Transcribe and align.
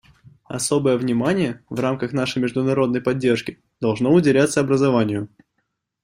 Особое 0.49 0.97
внимание 0.97 1.63
в 1.69 1.79
рамках 1.79 2.11
нашей 2.11 2.41
международной 2.41 3.01
поддержки 3.01 3.61
должно 3.79 4.11
уделяться 4.11 4.59
образованию. 4.59 5.29